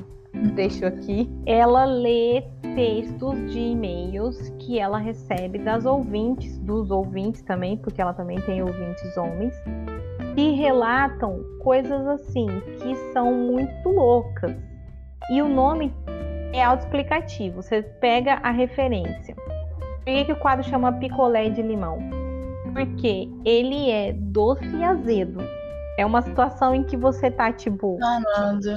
[0.56, 1.30] trecho aqui.
[1.46, 2.44] Ela lê
[2.76, 8.62] textos de e-mails que ela recebe das ouvintes, dos ouvintes também, porque ela também tem
[8.62, 9.54] ouvintes homens,
[10.36, 12.48] que relatam coisas assim
[12.82, 14.56] que são muito loucas.
[15.32, 15.94] E o nome
[16.54, 17.62] é autoexplicativo.
[17.62, 19.36] Você pega a referência.
[19.36, 22.00] Por que, que o quadro chama picolé de limão?
[22.74, 25.40] Porque ele é doce e azedo.
[25.98, 28.00] É uma situação em que você tá, tipo,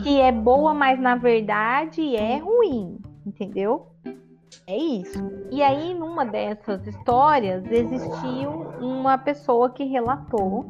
[0.03, 3.87] que é boa, mas na verdade é ruim, entendeu?
[4.67, 5.19] É isso.
[5.51, 10.67] E aí, numa dessas histórias, existiu uma pessoa que relatou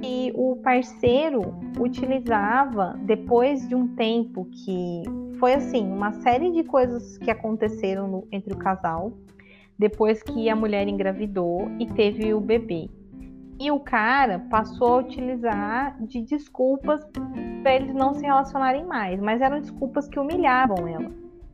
[0.00, 5.02] que o parceiro utilizava, depois de um tempo que
[5.38, 9.12] foi assim, uma série de coisas que aconteceram no- entre o casal,
[9.78, 12.88] depois que a mulher engravidou e teve o bebê.
[13.60, 17.04] E o cara passou a utilizar de desculpas
[17.62, 21.10] para eles não se relacionarem mais, mas eram desculpas que humilhavam ela.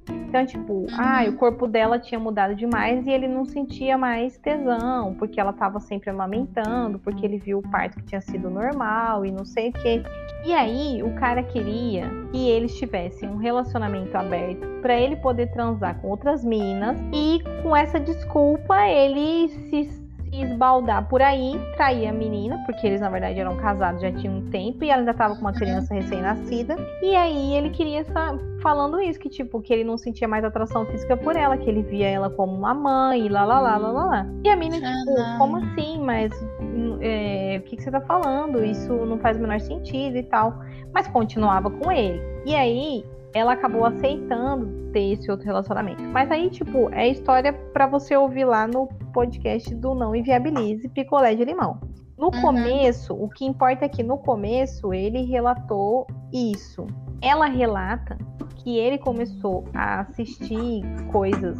[0.08, 5.14] Então, tipo, ah, o corpo dela tinha mudado demais e ele não sentia mais tesão,
[5.14, 9.30] porque ela estava sempre amamentando, porque ele viu o parto que tinha sido normal e
[9.30, 10.02] não sei o quê.
[10.44, 16.00] E aí, o cara queria que eles tivessem um relacionamento aberto para ele poder transar
[16.00, 20.03] com outras minas e com essa desculpa ele se se
[20.42, 24.42] esbaldar por aí, trair a menina, porque eles na verdade eram casados já tinha um
[24.50, 26.76] tempo e ela ainda tava com uma criança recém-nascida.
[27.02, 30.86] E aí ele queria essa falando isso que tipo que ele não sentia mais atração
[30.86, 33.90] física por ela, que ele via ela como uma mãe, e lá lá lá lá
[33.90, 34.04] lá.
[34.06, 34.26] lá.
[34.44, 35.36] E a menina tipo, Ah.
[35.38, 35.98] como assim?
[36.00, 38.64] Mas hum, é, o que, que você tá falando?
[38.64, 40.54] Isso não faz o menor sentido e tal.
[40.92, 42.20] Mas continuava com ele.
[42.46, 46.00] E aí ela acabou aceitando ter esse outro relacionamento.
[46.02, 51.34] Mas aí, tipo, é história pra você ouvir lá no podcast do Não Inviabilize Picolé
[51.34, 51.80] de Limão.
[52.18, 52.40] No Uhum.
[52.42, 56.86] começo, o que importa é que no começo ele relatou isso.
[57.22, 58.18] Ela relata
[58.56, 61.56] que ele começou a assistir coisas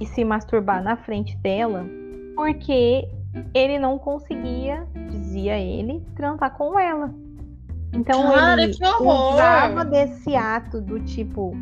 [0.00, 1.84] e se masturbar na frente dela
[2.34, 3.08] porque
[3.54, 7.12] ele não conseguia, dizia ele, transar com ela.
[7.92, 9.34] Então Cara, ele que horror!
[9.34, 11.52] usava desse ato do tipo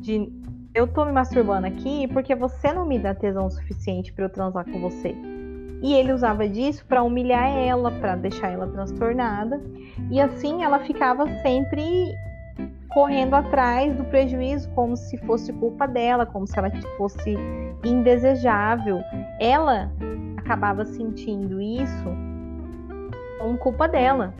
[0.00, 0.30] de
[0.74, 4.64] eu tô me masturbando aqui porque você não me dá tesão suficiente pra eu transar
[4.64, 5.14] com você.
[5.82, 9.60] E ele usava disso pra humilhar ela, pra deixar ela transtornada,
[10.10, 12.12] e assim ela ficava sempre
[12.88, 17.36] correndo atrás do prejuízo como se fosse culpa dela, como se ela fosse
[17.84, 19.00] indesejável.
[19.38, 19.92] Ela
[20.36, 22.08] acabava sentindo isso
[23.38, 24.34] como culpa dela.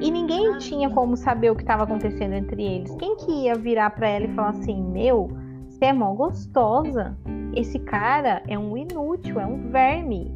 [0.00, 2.94] E ninguém tinha como saber o que estava acontecendo entre eles.
[2.96, 5.30] Quem que ia virar pra ela e falar assim: Meu,
[5.68, 7.16] você é mó gostosa.
[7.54, 10.32] Esse cara é um inútil, é um verme.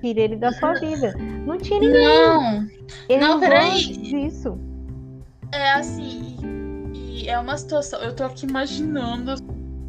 [0.00, 1.14] Tira ele da sua vida.
[1.46, 2.02] Não tinha ninguém.
[2.04, 2.66] Não,
[3.08, 3.80] Ele não, usou peraí.
[3.80, 4.58] disso.
[5.52, 6.36] é assim,
[6.94, 9.34] e, é uma situação, eu tô aqui imaginando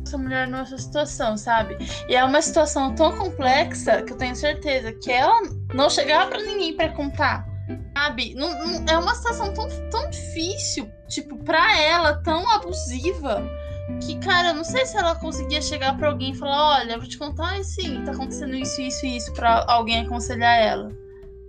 [0.05, 1.77] essa mulher nessa situação, sabe?
[2.07, 5.41] E é uma situação tão complexa que eu tenho certeza que ela
[5.73, 7.45] não chegava pra ninguém pra contar,
[7.97, 8.33] sabe?
[8.35, 13.43] Não, não- é uma situação tão, tão difícil, tipo, pra ela, tão abusiva,
[14.01, 17.07] que, cara, eu não sei se ela conseguia chegar pra alguém e falar: olha, vou
[17.07, 20.91] te contar assim, tá acontecendo isso, isso e isso, pra alguém aconselhar ela.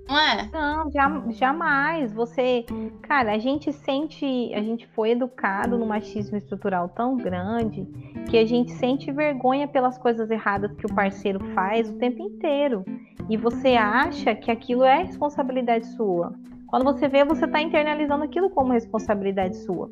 [0.08, 0.48] Não é?
[0.52, 2.12] Não, jam- jamais.
[2.12, 2.64] Você,
[3.02, 7.86] cara, a gente sente, a gente foi educado no machismo estrutural tão grande
[8.28, 12.84] que a gente sente vergonha pelas coisas erradas que o parceiro faz o tempo inteiro.
[13.28, 16.32] E você acha que aquilo é responsabilidade sua.
[16.68, 19.90] Quando você vê, você tá internalizando aquilo como responsabilidade sua.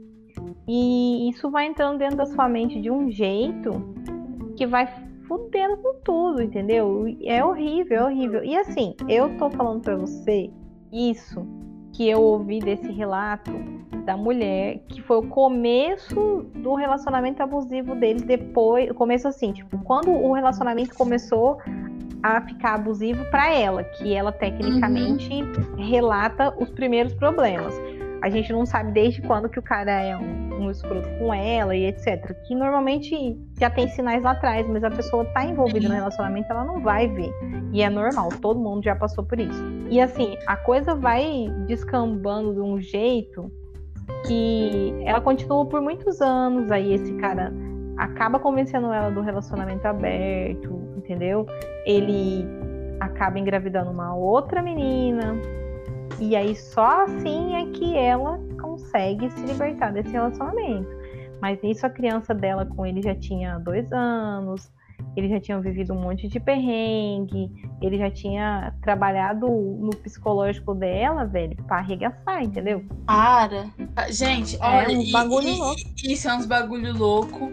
[0.67, 3.71] E isso vai entrando dentro da sua mente de um jeito
[4.57, 4.87] que vai
[5.27, 7.07] fudendo com tudo, entendeu?
[7.25, 8.45] É horrível, é horrível.
[8.45, 10.51] E assim, eu tô falando pra você
[10.93, 11.47] isso
[11.93, 13.53] que eu ouvi desse relato
[14.05, 19.79] da mulher, que foi o começo do relacionamento abusivo deles depois, o começo assim, tipo,
[19.79, 21.59] quando o relacionamento começou
[22.23, 25.29] a ficar abusivo pra ela, que ela tecnicamente
[25.77, 27.75] relata os primeiros problemas.
[28.23, 31.75] A gente não sabe desde quando que o cara é um, um escroto com ela
[31.75, 32.35] e etc.
[32.47, 36.65] Que normalmente já tem sinais lá atrás, mas a pessoa tá envolvida no relacionamento, ela
[36.65, 37.33] não vai ver.
[37.73, 39.63] E é normal, todo mundo já passou por isso.
[39.91, 43.51] E assim, a coisa vai descambando de um jeito
[44.27, 46.71] que ela continua por muitos anos.
[46.71, 47.53] Aí esse cara
[47.97, 51.47] acaba convencendo ela do relacionamento aberto, entendeu?
[51.85, 52.45] Ele
[53.01, 55.37] acaba engravidando uma outra menina.
[56.21, 60.89] E aí só assim é que ela consegue se libertar desse relacionamento.
[61.41, 64.71] Mas nisso a criança dela com ele já tinha dois anos.
[65.17, 67.49] eles já tinham vivido um monte de perrengue,
[67.81, 72.85] ele já tinha trabalhado no psicológico dela, velho, pra arregaçar, entendeu?
[73.07, 73.67] Para.
[74.11, 75.81] Gente, É olha, uns e- bagulho e- louco.
[76.05, 77.51] isso é uns bagulho louco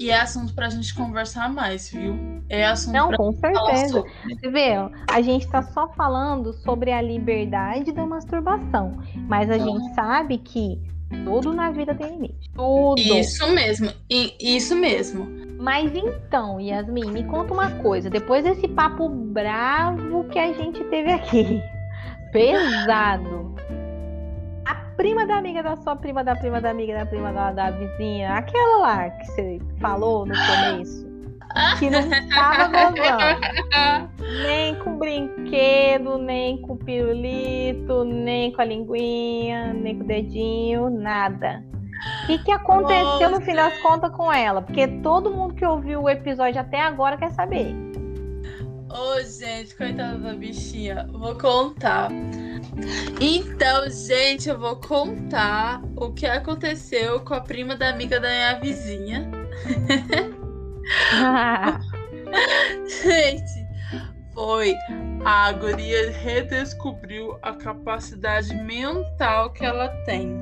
[0.00, 2.18] e é assunto pra gente conversar mais, viu?
[2.48, 4.02] É assunto Não, pra com certeza.
[4.28, 9.56] Você vê, ó, a gente tá só falando sobre a liberdade da masturbação, mas a
[9.56, 9.78] Então.
[9.78, 10.80] gente sabe que
[11.24, 12.50] tudo na vida tem limite.
[12.54, 12.98] Tudo.
[13.00, 15.28] Isso mesmo, isso mesmo.
[15.58, 18.08] Mas então, Yasmin, me conta uma coisa.
[18.08, 21.60] Depois desse papo bravo que a gente teve aqui,
[22.32, 23.39] pesado.
[25.00, 28.34] Prima da amiga da sua prima, da prima da amiga da prima da, da vizinha,
[28.34, 31.06] aquela lá que você falou no começo,
[31.78, 34.10] que não tava gozando.
[34.42, 41.64] Nem com brinquedo, nem com pirulito, nem com a linguinha, nem com o dedinho, nada.
[42.24, 44.60] O que, que aconteceu no fim das contas com ela?
[44.60, 47.74] Porque todo mundo que ouviu o episódio até agora quer saber.
[48.90, 52.10] Ô, gente, coitada da bichinha, vou contar.
[53.20, 58.60] Então, gente, eu vou contar o que aconteceu com a prima da amiga da minha
[58.60, 59.30] vizinha.
[62.86, 63.66] Gente,
[64.32, 64.74] foi
[65.24, 70.34] a guria redescobriu a capacidade mental que ela tem.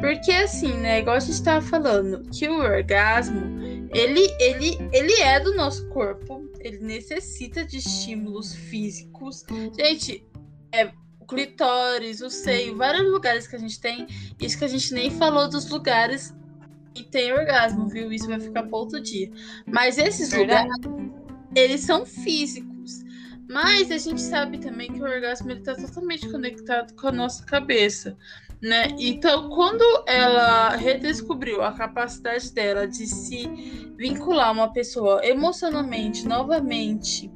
[0.00, 3.58] Porque assim, né, igual a gente tava falando, que o orgasmo,
[3.90, 9.44] ele, ele, ele é do nosso corpo, ele necessita de estímulos físicos.
[9.76, 10.24] Gente,
[10.72, 10.92] é
[11.28, 14.06] clitóris, o seio, vários lugares que a gente tem,
[14.40, 16.34] isso que a gente nem falou dos lugares
[16.94, 18.10] que tem orgasmo, viu?
[18.10, 19.30] Isso vai ficar para outro dia.
[19.66, 20.68] Mas esses Verdade.
[20.68, 21.18] lugares
[21.54, 23.04] eles são físicos.
[23.48, 28.14] Mas a gente sabe também que o orgasmo está totalmente conectado com a nossa cabeça,
[28.60, 28.88] né?
[28.98, 33.48] Então, quando ela redescobriu a capacidade dela de se
[33.96, 37.30] vincular a uma pessoa emocionalmente, novamente,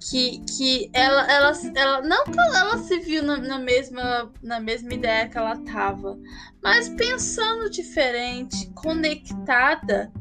[0.00, 4.92] que, que ela, ela, ela não que ela se viu na, na mesma, na mesma
[4.94, 6.18] ideia que ela tava,
[6.62, 10.12] mas pensando diferente, conectada,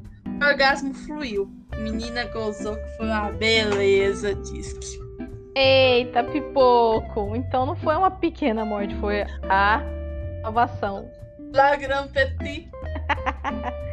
[0.41, 1.51] o orgasmo fluiu.
[1.77, 5.05] Menina gozou que foi uma beleza, diz que.
[5.57, 7.35] Eita, pipoco!
[7.35, 9.81] Então não foi uma pequena morte, foi a
[10.41, 11.09] salvação.
[11.53, 12.69] La Grand Petit.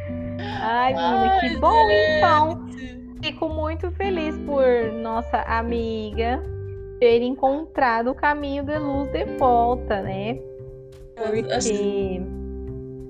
[0.62, 2.16] Ai, menina, que bom gente.
[2.18, 3.01] então.
[3.22, 6.42] Fico muito feliz por nossa amiga
[6.98, 10.38] ter encontrado o caminho de luz de volta, né?
[11.16, 12.20] Eu acho- Porque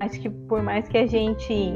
[0.01, 1.73] acho que por mais que a gente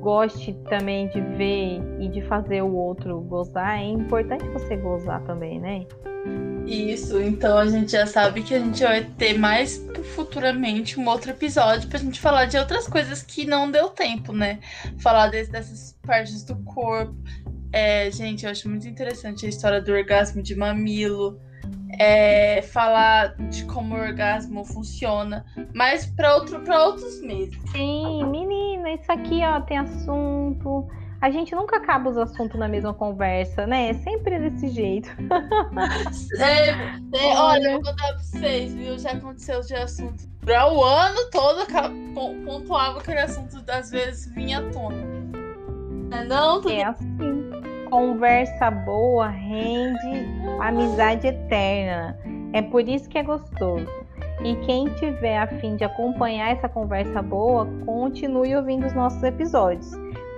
[0.00, 5.58] goste também de ver e de fazer o outro gozar, é importante você gozar também,
[5.58, 5.84] né?
[6.66, 9.84] Isso, então a gente já sabe que a gente vai ter mais
[10.14, 14.60] futuramente um outro episódio pra gente falar de outras coisas que não deu tempo, né?
[14.98, 17.14] Falar des- dessas partes do corpo.
[17.74, 21.40] É, gente, eu acho muito interessante a história do orgasmo de mamilo.
[21.98, 27.56] É, falar de como o orgasmo funciona, mas para outro, outros meses.
[27.72, 30.86] Sim, menina, isso aqui ó tem assunto.
[31.20, 33.90] A gente nunca acaba os assuntos na mesma conversa, né?
[33.90, 35.08] É sempre desse jeito.
[36.38, 38.98] É, é, olha, eu vou contar pra vocês, viu?
[38.98, 40.28] Já aconteceu de assunto.
[40.40, 41.66] Pra o ano todo,
[42.44, 45.14] pontuava aquele assunto, às vezes vinha à tona.
[46.28, 47.43] Não é É assim.
[47.90, 50.26] Conversa boa rende
[50.60, 52.18] amizade eterna.
[52.52, 53.86] É por isso que é gostoso.
[54.44, 59.90] E quem tiver a fim de acompanhar essa conversa boa, continue ouvindo os nossos episódios.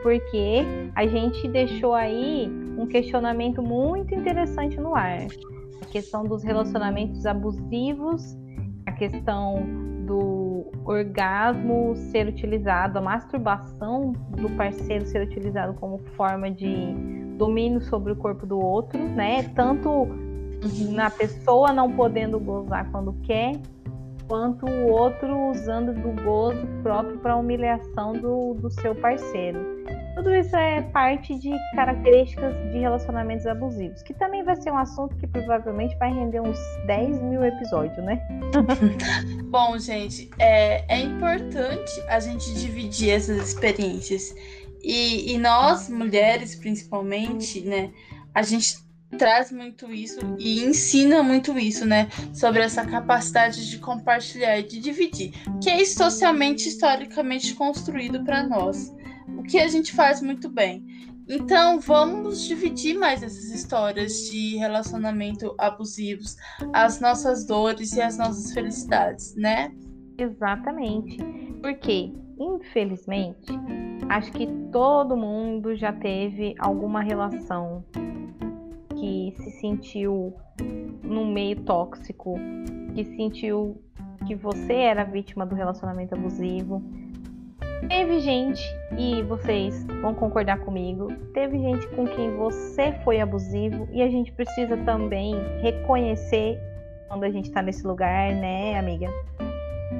[0.02, 5.26] Porque a gente deixou aí um questionamento muito interessante no ar.
[5.82, 8.36] A questão dos relacionamentos abusivos,
[8.86, 9.64] a questão
[10.06, 18.12] do orgasmo ser utilizado, a masturbação do parceiro ser utilizado como forma de domínio sobre
[18.12, 19.44] o corpo do outro, né?
[19.54, 20.08] Tanto
[20.90, 23.52] na pessoa não podendo gozar quando quer,
[24.26, 29.76] quanto o outro usando do gozo próprio para humilhação do, do seu parceiro.
[30.16, 35.14] Tudo isso é parte de características de relacionamentos abusivos, que também vai ser um assunto
[35.16, 38.18] que provavelmente vai render uns 10 mil episódios, né?
[39.50, 44.34] Bom, gente, é, é importante a gente dividir essas experiências.
[44.86, 47.90] E, e nós, mulheres, principalmente, né,
[48.32, 48.78] a gente
[49.18, 54.78] traz muito isso e ensina muito isso, né, sobre essa capacidade de compartilhar e de
[54.78, 58.94] dividir, que é socialmente, historicamente construído para nós.
[59.36, 60.86] O que a gente faz muito bem.
[61.28, 66.36] Então, vamos dividir mais essas histórias de relacionamento abusivos,
[66.72, 69.72] as nossas dores e as nossas felicidades, né?
[70.16, 71.16] Exatamente.
[71.60, 73.52] Porque infelizmente,
[74.08, 77.84] acho que todo mundo já teve alguma relação
[78.94, 80.34] que se sentiu
[81.02, 82.34] num meio tóxico,
[82.94, 83.80] que sentiu
[84.26, 86.82] que você era vítima do relacionamento abusivo.
[87.88, 88.62] Teve gente,
[88.98, 94.32] e vocês vão concordar comigo, teve gente com quem você foi abusivo e a gente
[94.32, 96.58] precisa também reconhecer
[97.08, 99.08] quando a gente tá nesse lugar, né, amiga?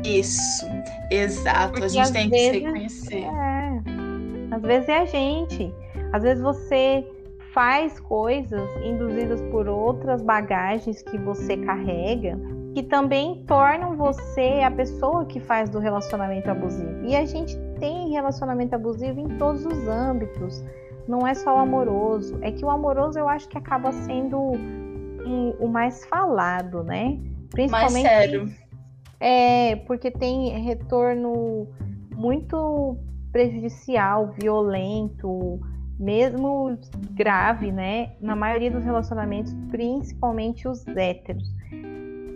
[0.06, 0.66] Isso,
[1.10, 1.72] exato.
[1.72, 3.24] Porque a gente tem vezes, que se reconhecer.
[3.24, 5.74] É, às vezes é a gente.
[6.12, 7.04] Às vezes você
[7.52, 12.38] faz coisas induzidas por outras bagagens que você carrega
[12.76, 17.06] que também tornam você a pessoa que faz do relacionamento abusivo.
[17.06, 20.62] E a gente tem relacionamento abusivo em todos os âmbitos.
[21.08, 22.38] Não é só o amoroso.
[22.42, 24.38] É que o amoroso eu acho que acaba sendo
[25.58, 27.18] o mais falado, né?
[27.50, 28.02] Principalmente.
[28.02, 28.52] Mais sério.
[29.18, 31.68] É, porque tem retorno
[32.14, 32.96] muito
[33.32, 35.60] prejudicial, violento,
[35.98, 36.78] mesmo
[37.12, 38.12] grave, né?
[38.20, 41.44] Na maioria dos relacionamentos, principalmente os héteros.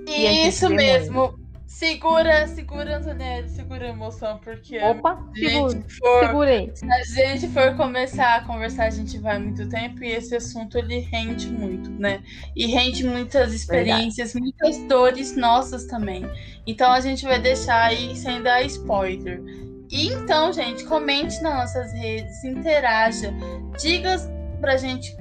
[0.06, 1.39] Isso mesmo.
[1.70, 4.76] Segura, segura, Antonelli, segura a emoção, porque.
[4.80, 6.72] Opa, segura, for, segurei.
[6.74, 10.76] Se a gente for começar a conversar, a gente vai muito tempo e esse assunto
[10.76, 12.24] ele rende muito, né?
[12.56, 14.52] E rende muitas experiências, Verdade.
[14.60, 16.28] muitas dores nossas também.
[16.66, 19.40] Então a gente vai deixar aí sem dar spoiler.
[19.88, 23.32] E então, gente, comente nas nossas redes, interaja,
[23.80, 24.16] diga
[24.60, 25.16] pra gente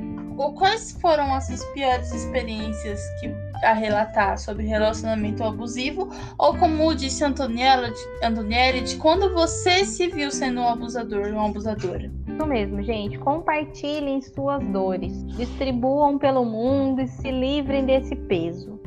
[0.58, 7.24] quais foram as suas piores experiências que a relatar sobre relacionamento abusivo, ou como disse
[7.24, 7.92] Antoniela,
[8.24, 12.12] Antonielli, de quando você se viu sendo um abusador ou uma abusadora.
[12.28, 13.18] Isso mesmo, gente.
[13.20, 18.80] Compartilhem suas dores, distribuam pelo mundo e se livrem desse peso.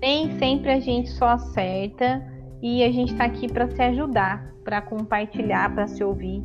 [0.00, 2.22] Nem sempre a gente só acerta
[2.62, 6.42] e a gente está aqui para se ajudar, para compartilhar, para se ouvir.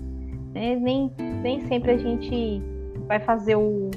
[0.54, 0.76] Né?
[0.76, 1.12] Nem,
[1.42, 2.62] nem sempre a gente
[3.08, 3.90] vai fazer o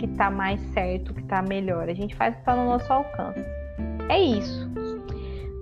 [0.00, 1.88] que tá mais certo, que tá melhor.
[1.90, 3.44] A gente faz o que tá no nosso alcance.
[4.08, 4.70] É isso.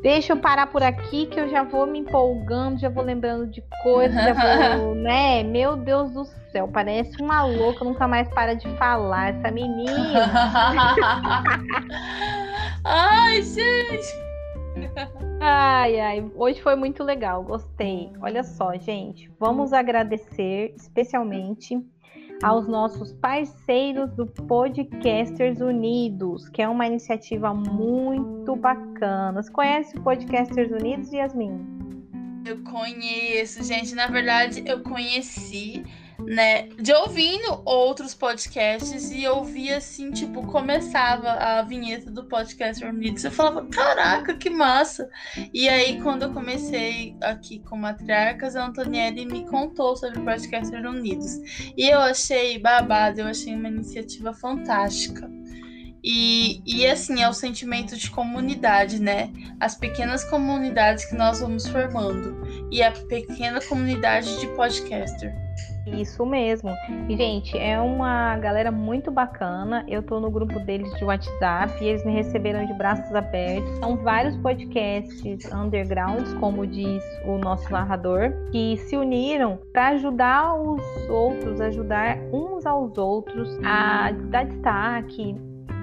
[0.01, 3.61] Deixa eu parar por aqui que eu já vou me empolgando, já vou lembrando de
[3.82, 5.43] coisas, já vou, né?
[5.43, 10.30] Meu Deus do céu, parece uma louca, nunca mais para de falar essa menina.
[12.84, 14.28] ai, gente.
[15.41, 18.12] Ai, ai, hoje foi muito legal, gostei.
[18.22, 21.76] Olha só, gente, vamos agradecer especialmente
[22.43, 29.43] aos nossos parceiros do Podcasters Unidos, que é uma iniciativa muito bacana.
[29.43, 31.66] Você conhece o Podcasters Unidos, Yasmin?
[32.45, 33.95] Eu conheço, gente.
[33.95, 35.84] Na verdade, eu conheci
[36.29, 42.85] né, de ouvindo outros podcasts e eu via assim, tipo, começava a vinheta do podcast
[42.85, 45.09] Unidos, eu falava, caraca, que massa!
[45.55, 50.74] E aí, quando eu comecei aqui com Matriarcas, a Antonielli me contou sobre o podcast
[50.76, 51.39] Unidos.
[51.74, 55.31] E eu achei babado, eu achei uma iniciativa fantástica.
[56.05, 59.33] E, e assim, é o sentimento de comunidade, né?
[59.59, 62.68] As pequenas comunidades que nós vamos formando.
[62.70, 65.47] E a pequena comunidade de podcaster.
[65.95, 66.70] Isso mesmo.
[67.09, 69.84] E, gente, é uma galera muito bacana.
[69.89, 73.70] Eu tô no grupo deles de WhatsApp e eles me receberam de braços abertos.
[73.78, 80.82] São vários podcasts undergrounds, como diz o nosso narrador, que se uniram para ajudar os
[81.09, 85.36] outros, ajudar uns aos outros a dar destaque,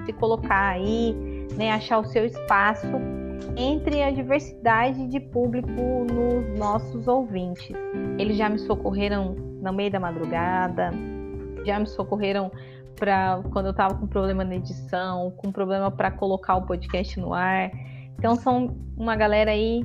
[0.04, 1.14] se colocar aí,
[1.56, 2.86] né, achar o seu espaço
[3.56, 7.76] entre a diversidade de público nos nossos ouvintes.
[8.18, 9.36] Eles já me socorreram
[9.66, 10.90] no meio da madrugada,
[11.64, 12.50] já me socorreram
[12.94, 17.34] para quando eu estava com problema na edição, com problema para colocar o podcast no
[17.34, 17.70] ar.
[18.18, 19.84] Então são uma galera aí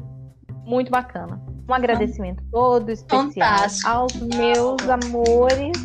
[0.66, 1.42] muito bacana.
[1.68, 3.90] Um agradecimento todo especial Fantástico.
[3.90, 5.78] aos meus amores,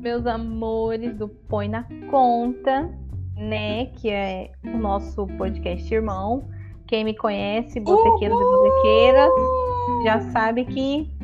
[0.00, 2.90] meus amores do Põe na Conta,
[3.36, 6.48] né, que é o nosso podcast irmão.
[6.86, 8.66] Quem me conhece, botequeiros Uhul!
[8.66, 9.32] e botequeiras,
[10.04, 11.15] já sabe que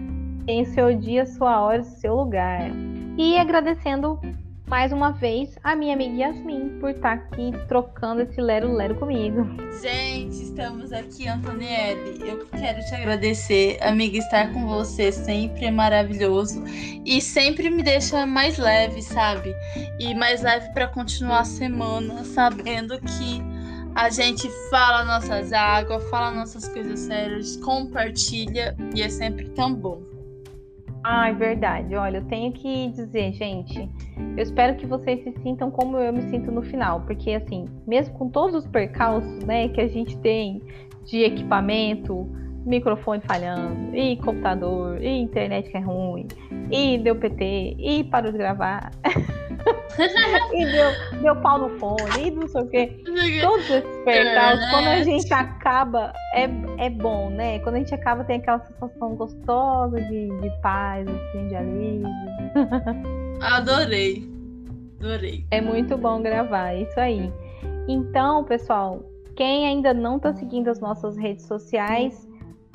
[0.46, 2.70] tem seu dia, sua hora, seu lugar.
[3.16, 4.18] E agradecendo
[4.66, 9.46] mais uma vez a minha amiga Yasmin por estar tá aqui trocando esse lero-lero comigo.
[9.82, 12.26] Gente, estamos aqui, Antonielle.
[12.26, 16.64] Eu quero te agradecer, amiga, estar com você sempre é maravilhoso
[17.04, 19.54] e sempre me deixa mais leve, sabe?
[19.98, 23.42] E mais leve para continuar a semana, sabendo que
[23.94, 30.01] a gente fala nossas águas, fala nossas coisas sérias, compartilha e é sempre tão bom.
[31.04, 31.94] Ai, verdade.
[31.96, 33.90] Olha, eu tenho que dizer, gente,
[34.36, 38.14] eu espero que vocês se sintam como eu me sinto no final, porque assim, mesmo
[38.14, 40.62] com todos os percalços, né, que a gente tem
[41.04, 42.28] de equipamento,
[42.64, 46.26] microfone falhando, e computador, e internet que é ruim,
[46.70, 48.90] e deu PT, e parou de gravar.
[50.52, 53.02] e deu, deu pau no fone, e não sei o quê.
[53.40, 56.48] Todos esses percalços, quando a gente acaba, é,
[56.78, 57.58] é bom, né?
[57.60, 62.08] Quando a gente acaba, tem aquela sensação gostosa de, de paz, assim, de alívio.
[63.40, 64.30] Adorei.
[65.00, 65.44] Adorei.
[65.50, 67.32] É muito bom gravar, é isso aí.
[67.88, 69.04] Então, pessoal,
[69.34, 72.28] quem ainda não está seguindo as nossas redes sociais,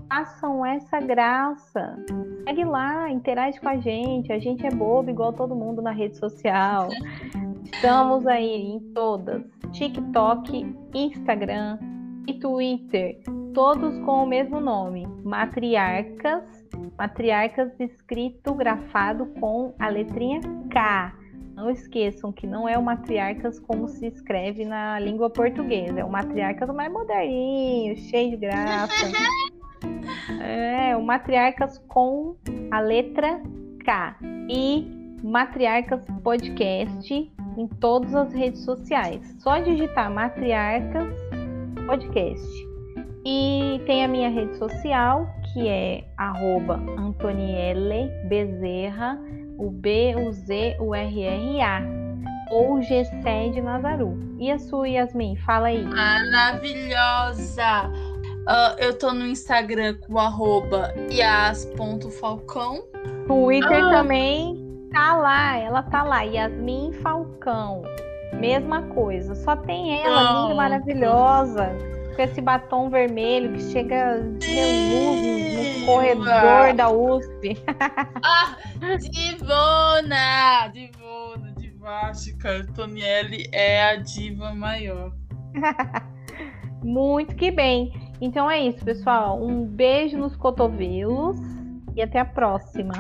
[0.10, 1.98] façam essa graça.
[2.44, 4.32] Segue lá, interage com a gente.
[4.32, 6.90] A gente é bobo igual todo mundo na rede social.
[7.64, 11.78] Estamos aí em todas: TikTok, Instagram
[12.28, 13.20] e Twitter,
[13.54, 16.66] todos com o mesmo nome: Matriarcas.
[16.98, 20.42] Matriarcas escrito, grafado com a letrinha
[20.72, 21.14] K.
[21.56, 26.10] Não esqueçam que não é o matriarcas como se escreve na língua portuguesa, é o
[26.10, 28.94] matriarcas mais moderninho, cheio de graça.
[30.42, 32.36] É, o Matriarcas com
[32.72, 33.42] a letra
[33.84, 34.16] K.
[34.50, 34.88] E
[35.24, 37.14] Matriarcas Podcast
[37.58, 39.36] em todas as redes sociais.
[39.40, 41.14] Só digitar Matriarcas
[41.86, 42.68] Podcast.
[43.26, 49.20] E tem a minha rede social, que é arroba Antonielle Bezerra,
[49.58, 51.82] o B, o Z, o R, R, A.
[52.52, 54.18] Ou Gessé de Nazaru.
[54.40, 55.36] E a sua, Yasmin?
[55.38, 55.84] Fala aí.
[55.84, 56.62] Maravilhosa!
[58.48, 62.82] Uh, eu tô no Instagram com arroba yas.falcão.
[63.28, 63.90] Twitter ah.
[63.90, 67.84] também tá lá, ela tá lá, Yasmin Falcão.
[68.40, 71.76] Mesma coisa, só tem ela, linda, maravilhosa,
[72.16, 77.62] com esse batom vermelho que chega reluz no corredor da USP.
[78.24, 78.56] ah,
[78.98, 80.70] divona!
[80.70, 82.66] Divona, divástica.
[82.74, 85.12] Tonielle é a diva maior.
[86.82, 88.07] Muito que bem.
[88.20, 89.42] Então é isso, pessoal.
[89.42, 91.38] Um beijo nos cotovelos
[91.96, 92.94] e até a próxima.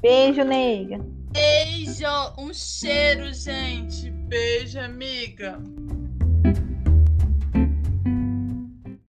[0.00, 1.00] Beijo, nega.
[1.32, 2.06] Beijo,
[2.38, 4.10] um cheiro, gente.
[4.10, 5.58] Beijo, amiga.